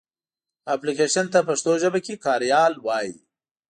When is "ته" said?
1.33-1.39